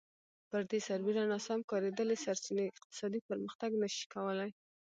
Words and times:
پر 0.49 0.61
دې 0.71 0.79
سربېره 0.87 1.23
ناسم 1.31 1.59
کارېدلې 1.71 2.15
سرچینې 2.23 2.65
اقتصادي 2.69 3.19
پرمختګ 3.29 3.71
نه 3.81 3.87
شي 3.95 4.05
کولای 4.13 4.51